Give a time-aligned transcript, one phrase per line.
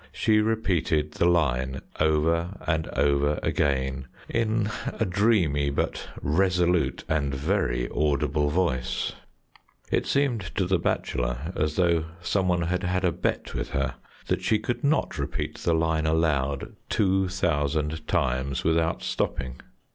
[0.11, 7.87] She repeated the line over and over again in a dreamy but resolute and very
[7.91, 9.13] audible voice;
[9.91, 13.93] it seemed to the bachelor as though some one had had a bet with her
[14.25, 19.59] that she could not repeat the line aloud two thousand times without stopping.